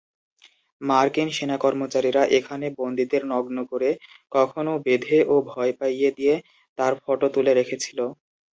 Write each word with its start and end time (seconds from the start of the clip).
মার্কিন 0.81 1.29
সেনা 1.31 1.57
কর্মচারীরা 1.63 2.23
এখানে 2.37 2.67
বন্দীদের 2.79 3.23
নগ্ন 3.31 3.57
করে, 3.71 3.89
কখনও 4.31 4.73
বেঁধে 4.85 5.19
ও 5.27 5.45
ভয় 5.49 5.73
পাইয়ে 5.79 6.09
দিয়ে 6.17 6.35
তার 6.77 6.93
ফটো 7.01 7.27
তুলে 7.35 7.51
রেখেছিল। 7.55 7.99